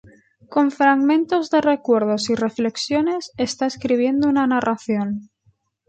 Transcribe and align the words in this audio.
Con 0.53 0.71
fragmentos 0.71 1.51
de 1.51 1.61
recuerdos 1.61 2.31
y 2.31 2.33
reflexiones 2.33 3.31
está 3.37 3.67
escribiendo 3.67 4.29
una 4.29 4.47
narración. 4.47 5.29